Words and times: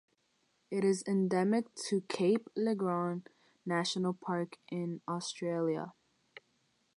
It 0.71 0.83
is 0.83 1.03
endemic 1.05 1.75
to 1.89 2.01
Cape 2.09 2.49
Le 2.55 2.73
Grand 2.73 3.29
National 3.67 4.15
Park 4.15 4.57
in 4.71 4.99
Australia. 5.07 5.93